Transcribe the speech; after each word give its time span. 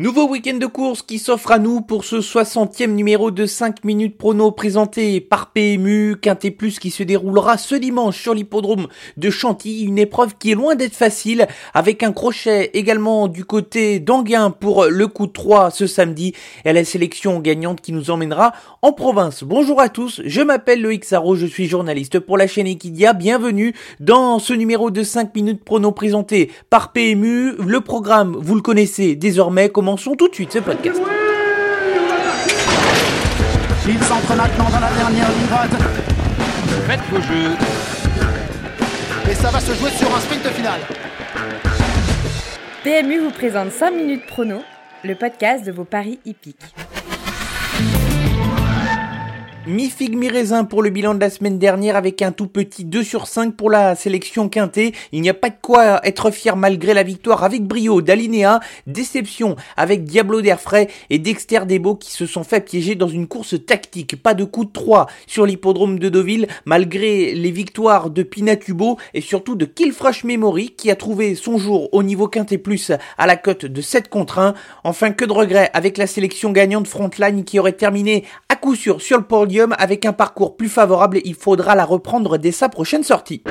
Nouveau 0.00 0.26
week-end 0.26 0.56
de 0.56 0.64
course 0.64 1.02
qui 1.02 1.18
s'offre 1.18 1.52
à 1.52 1.58
nous 1.58 1.82
pour 1.82 2.06
ce 2.06 2.16
60e 2.16 2.92
numéro 2.92 3.30
de 3.30 3.44
5 3.44 3.84
minutes 3.84 4.16
prono 4.16 4.50
présenté 4.50 5.20
par 5.20 5.52
PMU 5.52 6.16
Quintet 6.16 6.52
Plus 6.52 6.78
qui 6.78 6.90
se 6.90 7.02
déroulera 7.02 7.58
ce 7.58 7.74
dimanche 7.74 8.18
sur 8.18 8.32
l'hippodrome 8.32 8.86
de 9.18 9.28
Chantilly. 9.28 9.84
Une 9.84 9.98
épreuve 9.98 10.36
qui 10.38 10.52
est 10.52 10.54
loin 10.54 10.74
d'être 10.74 10.94
facile 10.94 11.46
avec 11.74 12.02
un 12.02 12.12
crochet 12.12 12.70
également 12.72 13.28
du 13.28 13.44
côté 13.44 14.00
d'Anguin 14.00 14.50
pour 14.50 14.86
le 14.86 15.06
coup 15.06 15.26
de 15.26 15.32
3 15.32 15.70
ce 15.70 15.86
samedi 15.86 16.32
et 16.64 16.72
la 16.72 16.82
sélection 16.86 17.38
gagnante 17.38 17.82
qui 17.82 17.92
nous 17.92 18.10
emmènera 18.10 18.54
en 18.80 18.94
province. 18.94 19.44
Bonjour 19.44 19.82
à 19.82 19.90
tous, 19.90 20.22
je 20.24 20.40
m'appelle 20.40 20.80
Loïc 20.80 21.04
Sarro, 21.04 21.36
je 21.36 21.44
suis 21.44 21.66
journaliste 21.66 22.20
pour 22.20 22.38
la 22.38 22.46
chaîne 22.46 22.66
Equidia. 22.66 23.12
Bienvenue 23.12 23.74
dans 24.00 24.38
ce 24.38 24.54
numéro 24.54 24.90
de 24.90 25.02
5 25.02 25.34
minutes 25.34 25.62
prono 25.62 25.92
présenté 25.92 26.50
par 26.70 26.92
PMU. 26.92 27.52
Le 27.58 27.82
programme, 27.82 28.34
vous 28.40 28.54
le 28.54 28.62
connaissez 28.62 29.14
désormais, 29.14 29.68
comment 29.68 29.89
commençons 29.90 30.14
tout 30.14 30.28
de 30.28 30.34
suite 30.34 30.52
ce 30.52 30.60
podcast. 30.60 31.00
Il 33.88 33.98
s'entre 34.04 34.36
maintenant 34.36 34.70
dans 34.70 34.78
la 34.78 34.92
dernière 34.92 35.28
ligne 35.28 35.46
droite. 35.48 35.70
Faites 36.86 37.00
vos 37.10 37.20
jeux. 37.20 37.56
Et 39.28 39.34
ça 39.34 39.50
va 39.50 39.58
se 39.58 39.74
jouer 39.74 39.90
sur 39.90 40.14
un 40.14 40.20
sprint 40.20 40.46
final. 40.50 40.80
PMU 42.84 43.18
vous 43.18 43.32
présente 43.32 43.72
5 43.72 43.90
minutes 43.90 44.26
prono, 44.26 44.62
le 45.02 45.16
podcast 45.16 45.64
de 45.66 45.72
vos 45.72 45.84
paris 45.84 46.20
hippiques. 46.24 46.72
Mi-figue, 49.70 50.16
mi-raisin 50.16 50.64
pour 50.64 50.82
le 50.82 50.90
bilan 50.90 51.14
de 51.14 51.20
la 51.20 51.30
semaine 51.30 51.56
dernière 51.56 51.94
avec 51.94 52.22
un 52.22 52.32
tout 52.32 52.48
petit 52.48 52.84
2 52.84 53.04
sur 53.04 53.28
5 53.28 53.54
pour 53.54 53.70
la 53.70 53.94
sélection 53.94 54.48
quintée. 54.48 54.92
Il 55.12 55.20
n'y 55.20 55.28
a 55.28 55.34
pas 55.34 55.48
de 55.48 55.54
quoi 55.62 56.04
être 56.04 56.32
fier 56.32 56.56
malgré 56.56 56.92
la 56.92 57.04
victoire 57.04 57.44
avec 57.44 57.62
brio 57.62 58.02
d'Alinea. 58.02 58.58
Déception 58.88 59.54
avec 59.76 60.02
Diablo 60.02 60.40
d'air 60.42 60.60
frais 60.60 60.88
et 61.08 61.20
Dexter 61.20 61.60
Debo 61.68 61.94
qui 61.94 62.10
se 62.10 62.26
sont 62.26 62.42
fait 62.42 62.64
piéger 62.64 62.96
dans 62.96 63.06
une 63.06 63.28
course 63.28 63.54
tactique. 63.64 64.20
Pas 64.20 64.34
de 64.34 64.42
coup 64.42 64.64
de 64.64 64.72
3 64.72 65.06
sur 65.28 65.46
l'hippodrome 65.46 66.00
de 66.00 66.08
Deauville 66.08 66.48
malgré 66.64 67.32
les 67.32 67.52
victoires 67.52 68.10
de 68.10 68.24
Pinatubo 68.24 68.98
et 69.14 69.20
surtout 69.20 69.54
de 69.54 69.66
Killfresh 69.66 70.24
Memory 70.24 70.70
qui 70.70 70.90
a 70.90 70.96
trouvé 70.96 71.36
son 71.36 71.58
jour 71.58 71.88
au 71.92 72.02
niveau 72.02 72.26
quinté 72.26 72.58
plus 72.58 72.90
à 73.18 73.26
la 73.28 73.36
cote 73.36 73.66
de 73.66 73.80
7 73.80 74.08
contre 74.08 74.40
1. 74.40 74.54
Enfin 74.82 75.12
que 75.12 75.24
de 75.24 75.32
regret 75.32 75.70
avec 75.74 75.96
la 75.96 76.08
sélection 76.08 76.50
gagnante 76.50 76.88
Frontline 76.88 77.44
qui 77.44 77.60
aurait 77.60 77.70
terminé 77.70 78.24
coup 78.60 78.76
sûr 78.76 79.00
sur 79.00 79.18
le 79.18 79.24
podium 79.24 79.74
avec 79.78 80.04
un 80.06 80.12
parcours 80.12 80.56
plus 80.56 80.68
favorable, 80.68 81.20
il 81.24 81.34
faudra 81.34 81.74
la 81.74 81.84
reprendre 81.84 82.38
dès 82.38 82.52
sa 82.52 82.68
prochaine 82.68 83.02
sortie. 83.02 83.42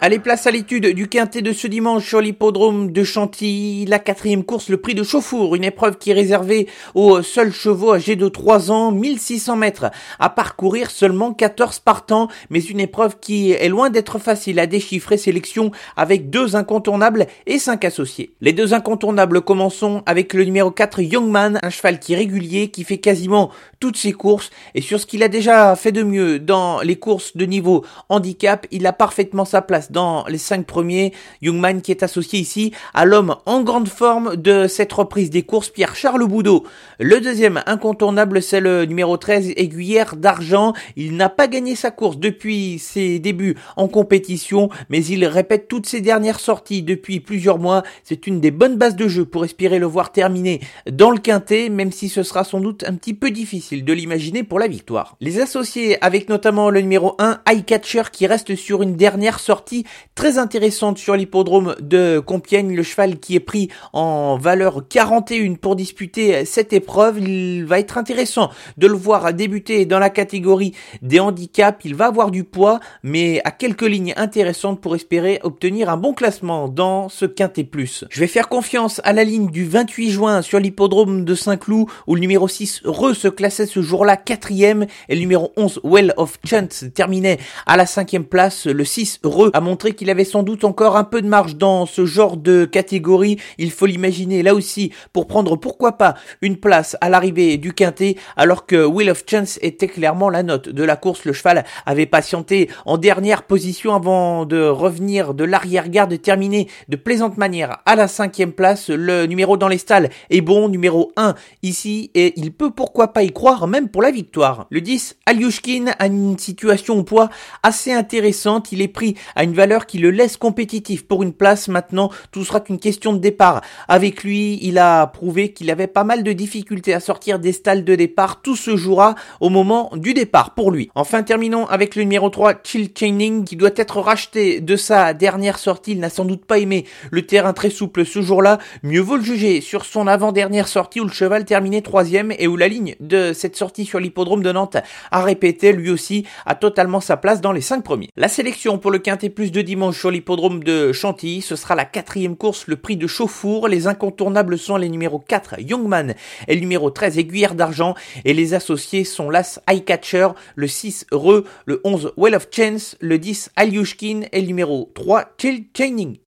Allez, 0.00 0.20
place 0.20 0.46
à 0.46 0.52
l'étude 0.52 0.94
du 0.94 1.08
quintet 1.08 1.42
de 1.42 1.52
ce 1.52 1.66
dimanche 1.66 2.06
sur 2.06 2.20
l'hippodrome 2.20 2.92
de 2.92 3.02
Chantilly. 3.02 3.84
La 3.84 3.98
quatrième 3.98 4.44
course, 4.44 4.68
le 4.68 4.76
prix 4.76 4.94
de 4.94 5.02
Chauffour, 5.02 5.56
une 5.56 5.64
épreuve 5.64 5.98
qui 5.98 6.12
est 6.12 6.14
réservée 6.14 6.68
aux 6.94 7.20
seuls 7.22 7.52
chevaux 7.52 7.94
âgés 7.94 8.14
de 8.14 8.28
3 8.28 8.70
ans, 8.70 8.92
1600 8.92 9.56
mètres 9.56 9.90
à 10.20 10.30
parcourir, 10.30 10.92
seulement 10.92 11.32
14 11.32 11.80
partants, 11.80 12.28
mais 12.48 12.60
une 12.60 12.78
épreuve 12.78 13.18
qui 13.18 13.50
est 13.50 13.68
loin 13.68 13.90
d'être 13.90 14.20
facile 14.20 14.60
à 14.60 14.68
déchiffrer, 14.68 15.16
sélection 15.16 15.72
avec 15.96 16.30
deux 16.30 16.54
incontournables 16.54 17.26
et 17.46 17.58
cinq 17.58 17.84
associés. 17.84 18.30
Les 18.40 18.52
deux 18.52 18.74
incontournables, 18.74 19.40
commençons 19.40 20.04
avec 20.06 20.32
le 20.32 20.44
numéro 20.44 20.70
4, 20.70 21.00
Youngman, 21.00 21.58
un 21.60 21.70
cheval 21.70 21.98
qui 21.98 22.12
est 22.12 22.18
régulier, 22.18 22.68
qui 22.68 22.84
fait 22.84 22.98
quasiment 22.98 23.50
toutes 23.80 23.96
ses 23.96 24.12
courses, 24.12 24.50
et 24.76 24.80
sur 24.80 25.00
ce 25.00 25.06
qu'il 25.06 25.24
a 25.24 25.28
déjà 25.28 25.74
fait 25.74 25.92
de 25.92 26.04
mieux 26.04 26.38
dans 26.38 26.82
les 26.82 26.96
courses 26.96 27.36
de 27.36 27.46
niveau 27.46 27.84
handicap, 28.08 28.64
il 28.70 28.86
a 28.86 28.92
parfaitement 28.92 29.44
sa 29.44 29.60
place 29.60 29.87
dans 29.90 30.24
les 30.28 30.38
cinq 30.38 30.66
premiers. 30.66 31.12
Youngman 31.42 31.80
qui 31.80 31.90
est 31.90 32.02
associé 32.02 32.38
ici 32.38 32.72
à 32.94 33.04
l'homme 33.04 33.36
en 33.46 33.62
grande 33.62 33.88
forme 33.88 34.36
de 34.36 34.66
cette 34.66 34.92
reprise 34.92 35.30
des 35.30 35.42
courses, 35.42 35.70
Pierre-Charles 35.70 36.26
Boudot. 36.26 36.64
Le 36.98 37.20
deuxième 37.20 37.62
incontournable, 37.66 38.42
c'est 38.42 38.60
le 38.60 38.84
numéro 38.84 39.16
13, 39.16 39.52
Aiguillère 39.56 40.16
d'Argent. 40.16 40.72
Il 40.96 41.16
n'a 41.16 41.28
pas 41.28 41.48
gagné 41.48 41.74
sa 41.74 41.90
course 41.90 42.18
depuis 42.18 42.78
ses 42.78 43.18
débuts 43.18 43.56
en 43.76 43.88
compétition, 43.88 44.68
mais 44.88 45.04
il 45.04 45.24
répète 45.24 45.68
toutes 45.68 45.86
ses 45.86 46.00
dernières 46.00 46.40
sorties 46.40 46.82
depuis 46.82 47.20
plusieurs 47.20 47.58
mois. 47.58 47.82
C'est 48.04 48.26
une 48.26 48.40
des 48.40 48.50
bonnes 48.50 48.76
bases 48.76 48.96
de 48.96 49.08
jeu 49.08 49.24
pour 49.24 49.44
espérer 49.44 49.78
le 49.78 49.86
voir 49.86 50.12
terminer 50.12 50.60
dans 50.90 51.10
le 51.10 51.18
quintet, 51.18 51.68
même 51.68 51.92
si 51.92 52.08
ce 52.08 52.22
sera 52.22 52.44
sans 52.44 52.60
doute 52.60 52.84
un 52.86 52.94
petit 52.94 53.14
peu 53.14 53.30
difficile 53.30 53.84
de 53.84 53.92
l'imaginer 53.92 54.42
pour 54.42 54.58
la 54.58 54.68
victoire. 54.68 55.16
Les 55.20 55.40
associés 55.40 56.02
avec 56.02 56.28
notamment 56.28 56.70
le 56.70 56.80
numéro 56.80 57.14
1, 57.18 57.40
Eyecatcher, 57.48 58.04
qui 58.12 58.26
reste 58.26 58.56
sur 58.56 58.82
une 58.82 58.96
dernière 58.96 59.38
sortie 59.38 59.77
très 60.14 60.38
intéressante 60.38 60.98
sur 60.98 61.16
l'hippodrome 61.16 61.74
de 61.80 62.18
Compiègne. 62.18 62.74
Le 62.74 62.82
cheval 62.82 63.18
qui 63.18 63.34
est 63.34 63.40
pris 63.40 63.68
en 63.92 64.36
valeur 64.36 64.86
41 64.88 65.54
pour 65.54 65.76
disputer 65.76 66.44
cette 66.44 66.72
épreuve. 66.72 67.20
Il 67.20 67.64
va 67.64 67.78
être 67.78 67.98
intéressant 67.98 68.50
de 68.76 68.86
le 68.86 68.94
voir 68.94 69.32
débuter 69.32 69.86
dans 69.86 69.98
la 69.98 70.10
catégorie 70.10 70.74
des 71.02 71.20
handicaps. 71.20 71.84
Il 71.84 71.94
va 71.94 72.06
avoir 72.06 72.30
du 72.30 72.44
poids, 72.44 72.80
mais 73.02 73.40
à 73.44 73.50
quelques 73.50 73.82
lignes 73.82 74.14
intéressantes 74.16 74.80
pour 74.80 74.94
espérer 74.94 75.40
obtenir 75.42 75.90
un 75.90 75.96
bon 75.96 76.14
classement 76.14 76.68
dans 76.68 77.08
ce 77.08 77.24
quintet 77.24 77.64
plus. 77.64 78.04
Je 78.10 78.20
vais 78.20 78.26
faire 78.26 78.48
confiance 78.48 79.00
à 79.04 79.12
la 79.12 79.24
ligne 79.24 79.50
du 79.50 79.64
28 79.64 80.10
juin 80.10 80.42
sur 80.42 80.58
l'hippodrome 80.58 81.24
de 81.24 81.34
Saint-Cloud 81.34 81.86
où 82.06 82.14
le 82.14 82.20
numéro 82.20 82.48
6 82.48 82.82
Re 82.84 83.14
se 83.14 83.28
classait 83.28 83.66
ce 83.66 83.82
jour-là 83.82 84.16
quatrième 84.16 84.86
et 85.08 85.14
le 85.14 85.20
numéro 85.20 85.52
11 85.56 85.80
Well 85.84 86.14
of 86.16 86.38
Chance 86.44 86.84
terminait 86.94 87.38
à 87.66 87.76
la 87.76 87.86
cinquième 87.86 88.24
place. 88.24 88.66
Le 88.66 88.84
6 88.84 89.20
Re 89.24 89.50
a 89.52 89.60
montré 89.68 89.92
qu'il 89.92 90.08
avait 90.08 90.24
sans 90.24 90.42
doute 90.42 90.64
encore 90.64 90.96
un 90.96 91.04
peu 91.04 91.20
de 91.20 91.28
marge 91.28 91.56
dans 91.56 91.84
ce 91.84 92.06
genre 92.06 92.38
de 92.38 92.64
catégorie. 92.64 93.38
Il 93.58 93.70
faut 93.70 93.84
l'imaginer 93.84 94.42
là 94.42 94.54
aussi 94.54 94.92
pour 95.12 95.26
prendre 95.26 95.56
pourquoi 95.56 95.92
pas 95.92 96.14
une 96.40 96.56
place 96.56 96.96
à 97.02 97.10
l'arrivée 97.10 97.58
du 97.58 97.74
quintet 97.74 98.16
alors 98.36 98.64
que 98.64 98.82
Will 98.82 99.10
of 99.10 99.24
Chance 99.28 99.58
était 99.60 99.88
clairement 99.88 100.30
la 100.30 100.42
note 100.42 100.70
de 100.70 100.82
la 100.82 100.96
course. 100.96 101.26
Le 101.26 101.34
cheval 101.34 101.66
avait 101.84 102.06
patienté 102.06 102.70
en 102.86 102.96
dernière 102.96 103.42
position 103.42 103.94
avant 103.94 104.46
de 104.46 104.66
revenir 104.66 105.34
de 105.34 105.44
l'arrière-garde 105.44 106.18
terminé 106.22 106.68
de 106.88 106.96
plaisante 106.96 107.36
manière 107.36 107.78
à 107.84 107.94
la 107.94 108.08
cinquième 108.08 108.52
place. 108.52 108.88
Le 108.88 109.26
numéro 109.26 109.58
dans 109.58 109.68
les 109.68 109.76
stalles 109.76 110.08
est 110.30 110.40
bon, 110.40 110.70
numéro 110.70 111.12
1 111.16 111.34
ici 111.62 112.10
et 112.14 112.32
il 112.36 112.52
peut 112.52 112.70
pourquoi 112.70 113.08
pas 113.08 113.22
y 113.22 113.32
croire 113.32 113.66
même 113.66 113.90
pour 113.90 114.00
la 114.00 114.10
victoire. 114.10 114.66
Le 114.70 114.80
10, 114.80 115.16
Aliushkin 115.26 115.92
a 115.98 116.06
une 116.06 116.38
situation 116.38 116.94
au 116.94 117.02
poids 117.02 117.28
assez 117.62 117.92
intéressante. 117.92 118.72
Il 118.72 118.80
est 118.80 118.88
pris 118.88 119.14
à 119.36 119.44
une 119.44 119.52
valeur 119.58 119.86
qui 119.86 119.98
le 119.98 120.12
laisse 120.12 120.36
compétitif 120.36 121.04
pour 121.04 121.24
une 121.24 121.32
place. 121.32 121.66
Maintenant, 121.66 122.10
tout 122.30 122.44
sera 122.44 122.60
qu'une 122.60 122.78
question 122.78 123.12
de 123.12 123.18
départ. 123.18 123.60
Avec 123.88 124.22
lui, 124.22 124.60
il 124.62 124.78
a 124.78 125.08
prouvé 125.08 125.52
qu'il 125.52 125.68
avait 125.70 125.88
pas 125.88 126.04
mal 126.04 126.22
de 126.22 126.32
difficultés 126.32 126.94
à 126.94 127.00
sortir 127.00 127.40
des 127.40 127.52
stalles 127.52 127.84
de 127.84 127.96
départ. 127.96 128.40
Tout 128.40 128.54
se 128.54 128.76
jouera 128.76 129.16
au 129.40 129.48
moment 129.48 129.90
du 129.96 130.14
départ 130.14 130.54
pour 130.54 130.70
lui. 130.70 130.90
Enfin, 130.94 131.24
terminons 131.24 131.66
avec 131.66 131.96
le 131.96 132.04
numéro 132.04 132.30
3, 132.30 132.54
Chill 132.62 132.90
Chaining, 132.96 133.44
qui 133.44 133.56
doit 133.56 133.70
être 133.74 134.00
racheté 134.00 134.60
de 134.60 134.76
sa 134.76 135.12
dernière 135.12 135.58
sortie. 135.58 135.92
Il 135.92 135.98
n'a 135.98 136.08
sans 136.08 136.24
doute 136.24 136.44
pas 136.44 136.58
aimé 136.58 136.84
le 137.10 137.26
terrain 137.26 137.52
très 137.52 137.70
souple 137.70 138.06
ce 138.06 138.22
jour-là. 138.22 138.58
Mieux 138.84 139.00
vaut 139.00 139.16
le 139.16 139.24
juger 139.24 139.60
sur 139.60 139.84
son 139.84 140.06
avant-dernière 140.06 140.68
sortie 140.68 141.00
où 141.00 141.04
le 141.04 141.10
cheval 141.10 141.44
terminait 141.44 141.82
troisième 141.82 142.32
et 142.38 142.46
où 142.46 142.56
la 142.56 142.68
ligne 142.68 142.94
de 143.00 143.32
cette 143.32 143.56
sortie 143.56 143.86
sur 143.86 143.98
l'hippodrome 143.98 144.44
de 144.44 144.52
Nantes 144.52 144.76
a 145.10 145.22
répété 145.22 145.72
lui 145.72 145.90
aussi 145.90 146.24
a 146.46 146.54
totalement 146.54 147.00
sa 147.00 147.16
place 147.16 147.40
dans 147.40 147.52
les 147.52 147.60
cinq 147.60 147.82
premiers. 147.82 148.10
La 148.16 148.28
sélection 148.28 148.78
pour 148.78 148.92
le 148.92 149.00
quintet 149.00 149.30
plus 149.30 149.47
de 149.50 149.62
dimanche 149.62 149.98
sur 149.98 150.10
l'hippodrome 150.10 150.62
de 150.62 150.92
Chantilly. 150.92 151.42
Ce 151.42 151.56
sera 151.56 151.74
la 151.74 151.84
quatrième 151.84 152.36
course, 152.36 152.66
le 152.66 152.76
prix 152.76 152.96
de 152.96 153.06
Chauffour. 153.06 153.68
Les 153.68 153.86
incontournables 153.86 154.58
sont 154.58 154.76
les 154.76 154.88
numéros 154.88 155.18
4, 155.18 155.60
Youngman, 155.60 156.14
et 156.46 156.54
le 156.54 156.60
numéro 156.60 156.90
13, 156.90 157.18
Aiguillère 157.18 157.54
d'Argent. 157.54 157.94
Et 158.24 158.34
les 158.34 158.54
associés 158.54 159.04
sont 159.04 159.30
l'As 159.30 159.60
Eyecatcher, 159.68 160.28
le 160.56 160.66
6, 160.66 161.06
Re, 161.12 161.44
le 161.66 161.80
11, 161.84 162.12
Well 162.16 162.34
of 162.34 162.48
Chance, 162.50 162.96
le 163.00 163.18
10, 163.18 163.50
Aliushkin 163.56 164.22
et 164.32 164.40
le 164.40 164.46
numéro 164.46 164.90
3, 164.94 165.34
Chill 165.38 165.66
Chaining. 165.76 166.18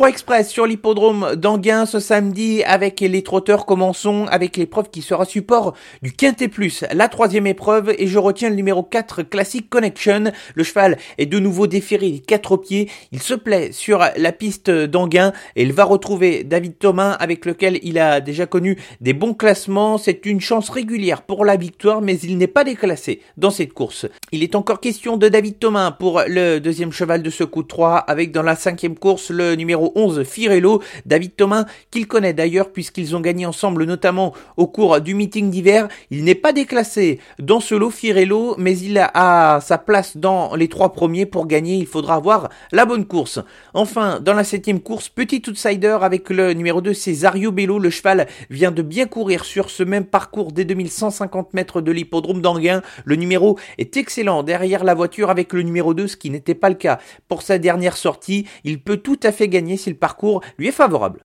3 0.00 0.08
express 0.08 0.48
sur 0.48 0.64
l'hippodrome 0.64 1.36
d'Anguin 1.36 1.84
ce 1.84 2.00
samedi 2.00 2.64
avec 2.64 3.00
les 3.00 3.22
trotteurs. 3.22 3.66
Commençons 3.66 4.24
avec 4.30 4.56
l'épreuve 4.56 4.88
qui 4.88 5.02
sera 5.02 5.26
support 5.26 5.74
du 6.00 6.10
Quintet 6.10 6.48
Plus, 6.48 6.86
la 6.90 7.06
troisième 7.06 7.46
épreuve 7.46 7.92
et 7.98 8.06
je 8.06 8.18
retiens 8.18 8.48
le 8.48 8.54
numéro 8.54 8.82
4 8.82 9.22
Classic 9.24 9.68
Connection. 9.68 10.32
Le 10.54 10.64
cheval 10.64 10.96
est 11.18 11.26
de 11.26 11.38
nouveau 11.38 11.66
déféré 11.66 12.22
quatre 12.26 12.56
pieds. 12.56 12.88
Il 13.12 13.20
se 13.20 13.34
plaît 13.34 13.72
sur 13.72 14.02
la 14.16 14.32
piste 14.32 14.70
d'Anguin 14.70 15.34
et 15.54 15.64
il 15.64 15.74
va 15.74 15.84
retrouver 15.84 16.44
David 16.44 16.78
Thomas 16.78 17.12
avec 17.12 17.44
lequel 17.44 17.78
il 17.82 17.98
a 17.98 18.22
déjà 18.22 18.46
connu 18.46 18.78
des 19.02 19.12
bons 19.12 19.34
classements. 19.34 19.98
C'est 19.98 20.24
une 20.24 20.40
chance 20.40 20.70
régulière 20.70 21.20
pour 21.20 21.44
la 21.44 21.56
victoire 21.56 22.00
mais 22.00 22.18
il 22.20 22.38
n'est 22.38 22.46
pas 22.46 22.64
déclassé 22.64 23.20
dans 23.36 23.50
cette 23.50 23.74
course. 23.74 24.06
Il 24.32 24.42
est 24.42 24.54
encore 24.54 24.80
question 24.80 25.18
de 25.18 25.28
David 25.28 25.58
Thomas 25.58 25.90
pour 25.90 26.22
le 26.26 26.58
deuxième 26.58 26.90
cheval 26.90 27.22
de 27.22 27.28
ce 27.28 27.44
coup 27.44 27.62
de 27.62 27.68
3 27.68 27.98
avec 27.98 28.32
dans 28.32 28.42
la 28.42 28.56
cinquième 28.56 28.96
course 28.96 29.28
le 29.28 29.56
numéro 29.56 29.89
numéro 29.90 29.92
11 29.94 30.24
Firello, 30.24 30.82
David 31.06 31.36
Thomas, 31.36 31.64
qu'il 31.90 32.06
connaît 32.06 32.32
d'ailleurs 32.32 32.72
puisqu'ils 32.72 33.16
ont 33.16 33.20
gagné 33.20 33.46
ensemble 33.46 33.84
notamment 33.84 34.32
au 34.56 34.66
cours 34.66 35.00
du 35.00 35.14
meeting 35.14 35.50
d'hiver. 35.50 35.88
Il 36.10 36.24
n'est 36.24 36.34
pas 36.34 36.52
déclassé 36.52 37.20
dans 37.38 37.60
ce 37.60 37.74
lot 37.74 37.90
Firello, 37.90 38.54
mais 38.58 38.76
il 38.78 38.98
a 38.98 39.60
sa 39.60 39.78
place 39.78 40.16
dans 40.16 40.54
les 40.54 40.68
trois 40.68 40.92
premiers. 40.92 41.26
Pour 41.26 41.46
gagner, 41.46 41.76
il 41.76 41.86
faudra 41.86 42.16
avoir 42.16 42.48
la 42.72 42.84
bonne 42.84 43.04
course. 43.04 43.40
Enfin, 43.74 44.20
dans 44.20 44.34
la 44.34 44.44
septième 44.44 44.80
course, 44.80 45.08
petit 45.08 45.42
outsider 45.48 45.98
avec 46.00 46.30
le 46.30 46.52
numéro 46.52 46.80
2 46.80 46.94
Cesario 46.94 47.52
Bello. 47.52 47.78
Le 47.78 47.90
cheval 47.90 48.26
vient 48.50 48.70
de 48.70 48.82
bien 48.82 49.06
courir 49.06 49.44
sur 49.44 49.70
ce 49.70 49.82
même 49.82 50.04
parcours 50.04 50.52
des 50.52 50.64
2150 50.64 51.54
mètres 51.54 51.80
de 51.80 51.92
l'hippodrome 51.92 52.40
d'Anguin. 52.40 52.82
Le 53.04 53.16
numéro 53.16 53.58
est 53.78 53.96
excellent 53.96 54.42
derrière 54.42 54.84
la 54.84 54.94
voiture 54.94 55.30
avec 55.30 55.52
le 55.52 55.62
numéro 55.62 55.94
2, 55.94 56.06
ce 56.06 56.16
qui 56.16 56.30
n'était 56.30 56.54
pas 56.54 56.68
le 56.68 56.74
cas 56.74 56.98
pour 57.28 57.42
sa 57.42 57.58
dernière 57.58 57.96
sortie. 57.96 58.46
Il 58.64 58.80
peut 58.80 58.98
tout 58.98 59.18
à 59.22 59.32
fait 59.32 59.48
gagner 59.48 59.76
si 59.80 59.90
le 59.90 59.96
parcours 59.96 60.42
lui 60.58 60.68
est 60.68 60.72
favorable. 60.72 61.24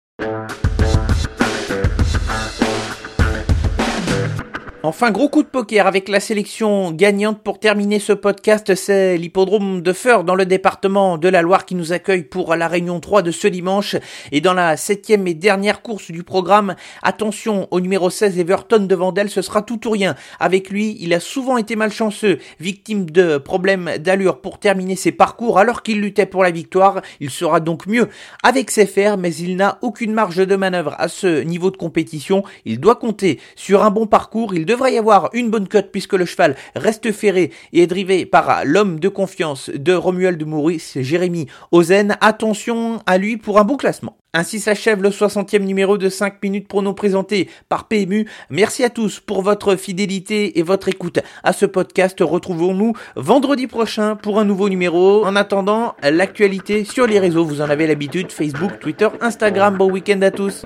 Enfin, 4.87 5.09
gros 5.09 5.29
coup 5.29 5.41
de 5.41 5.47
poker 5.47 5.87
avec 5.87 6.07
la 6.09 6.19
sélection 6.19 6.91
gagnante 6.91 7.41
pour 7.41 7.59
terminer 7.59 7.97
ce 7.97 8.13
podcast. 8.13 8.75
C'est 8.75 9.17
l'hippodrome 9.17 9.81
de 9.81 9.93
Feur 9.93 10.23
dans 10.23 10.35
le 10.35 10.45
département 10.45 11.17
de 11.17 11.27
la 11.27 11.41
Loire 11.41 11.65
qui 11.65 11.73
nous 11.73 11.91
accueille 11.91 12.21
pour 12.21 12.55
la 12.55 12.67
réunion 12.67 12.99
3 12.99 13.23
de 13.23 13.31
ce 13.31 13.47
dimanche. 13.47 13.95
Et 14.31 14.41
dans 14.41 14.53
la 14.53 14.77
septième 14.77 15.25
et 15.25 15.33
dernière 15.33 15.81
course 15.81 16.11
du 16.11 16.21
programme, 16.21 16.75
attention 17.01 17.67
au 17.71 17.79
numéro 17.79 18.11
16 18.11 18.37
Everton 18.37 18.85
de 18.85 18.93
Vandel, 18.93 19.31
ce 19.31 19.41
sera 19.41 19.63
tout 19.63 19.87
ou 19.87 19.89
rien. 19.89 20.13
Avec 20.39 20.69
lui, 20.69 20.95
il 20.99 21.15
a 21.15 21.19
souvent 21.19 21.57
été 21.57 21.75
malchanceux, 21.75 22.37
victime 22.59 23.09
de 23.09 23.39
problèmes 23.39 23.97
d'allure 23.97 24.39
pour 24.39 24.59
terminer 24.59 24.95
ses 24.95 25.11
parcours 25.11 25.57
alors 25.57 25.81
qu'il 25.81 25.99
luttait 25.99 26.27
pour 26.27 26.43
la 26.43 26.51
victoire. 26.51 27.01
Il 27.19 27.31
sera 27.31 27.59
donc 27.59 27.87
mieux 27.87 28.07
avec 28.43 28.69
ses 28.69 28.85
fers, 28.85 29.17
mais 29.17 29.33
il 29.33 29.55
n'a 29.55 29.79
aucune 29.81 30.13
marge 30.13 30.45
de 30.45 30.55
manœuvre 30.55 30.93
à 30.99 31.07
ce 31.07 31.41
niveau 31.41 31.71
de 31.71 31.77
compétition. 31.77 32.43
Il 32.65 32.79
doit 32.79 32.97
compter 32.97 33.39
sur 33.55 33.83
un 33.83 33.89
bon 33.89 34.05
parcours. 34.05 34.53
Devrait 34.75 34.93
y 34.93 34.97
avoir 34.97 35.29
une 35.31 35.49
bonne 35.49 35.69
cote 35.69 35.89
puisque 35.89 36.13
le 36.13 36.25
cheval 36.25 36.57
reste 36.75 37.13
ferré 37.13 37.51
et 37.71 37.83
est 37.83 37.87
drivé 37.87 38.25
par 38.25 38.65
l'homme 38.65 38.99
de 38.99 39.07
confiance 39.07 39.69
de 39.73 39.93
Romuald 39.93 40.37
de 40.37 40.43
Maurice, 40.43 40.97
Jérémy 40.99 41.47
Ozen. 41.71 42.17
Attention 42.19 42.99
à 43.05 43.17
lui 43.17 43.37
pour 43.37 43.57
un 43.57 43.63
bon 43.63 43.77
classement. 43.77 44.17
Ainsi 44.33 44.59
s'achève 44.59 45.01
le 45.01 45.11
60e 45.11 45.59
numéro 45.59 45.97
de 45.97 46.09
5 46.09 46.43
minutes 46.43 46.67
prono 46.67 46.91
présenté 46.91 47.49
par 47.69 47.87
PMU. 47.87 48.27
Merci 48.49 48.83
à 48.83 48.89
tous 48.89 49.21
pour 49.21 49.43
votre 49.43 49.77
fidélité 49.77 50.59
et 50.59 50.61
votre 50.61 50.89
écoute 50.89 51.19
à 51.45 51.53
ce 51.53 51.65
podcast. 51.65 52.17
Retrouvons-nous 52.19 52.91
vendredi 53.15 53.67
prochain 53.67 54.17
pour 54.17 54.39
un 54.39 54.43
nouveau 54.43 54.67
numéro. 54.67 55.25
En 55.25 55.37
attendant, 55.37 55.95
l'actualité 56.03 56.83
sur 56.83 57.07
les 57.07 57.19
réseaux, 57.19 57.45
vous 57.45 57.61
en 57.61 57.69
avez 57.69 57.87
l'habitude, 57.87 58.29
Facebook, 58.29 58.77
Twitter, 58.81 59.07
Instagram. 59.21 59.77
Bon 59.77 59.89
week-end 59.89 60.21
à 60.21 60.31
tous. 60.31 60.65